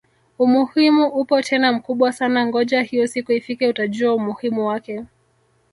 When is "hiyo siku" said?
2.81-3.31